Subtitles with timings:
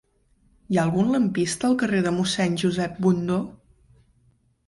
[0.69, 3.37] Hi ha algun lampista al carrer de Mossèn Josep Bundó?